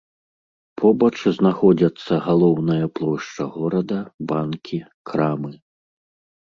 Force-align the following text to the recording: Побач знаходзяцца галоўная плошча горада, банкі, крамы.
Побач 0.81 1.17
знаходзяцца 1.39 2.13
галоўная 2.29 2.85
плошча 2.99 3.43
горада, 3.59 3.99
банкі, 4.35 4.85
крамы. 5.13 5.51